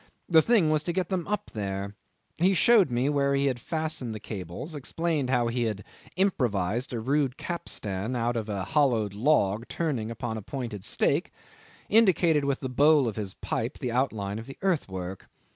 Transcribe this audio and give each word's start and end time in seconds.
The 0.27 0.41
thing 0.41 0.71
was 0.71 0.81
to 0.85 0.93
get 0.93 1.09
them 1.09 1.27
up 1.27 1.51
there. 1.53 1.93
He 2.39 2.55
showed 2.55 2.89
me 2.89 3.07
where 3.07 3.35
he 3.35 3.45
had 3.45 3.59
fastened 3.59 4.15
the 4.15 4.19
cables, 4.19 4.73
explained 4.73 5.29
how 5.29 5.45
he 5.47 5.65
had 5.65 5.83
improvised 6.15 6.91
a 6.91 6.99
rude 6.99 7.37
capstan 7.37 8.15
out 8.15 8.35
of 8.35 8.49
a 8.49 8.63
hollowed 8.63 9.13
log 9.13 9.67
turning 9.67 10.09
upon 10.09 10.37
a 10.37 10.41
pointed 10.41 10.83
stake, 10.83 11.31
indicated 11.87 12.45
with 12.45 12.61
the 12.61 12.67
bowl 12.67 13.07
of 13.07 13.15
his 13.15 13.35
pipe 13.35 13.77
the 13.77 13.91
outline 13.91 14.39
of 14.39 14.47
the 14.47 14.57
earthwork. 14.63 15.29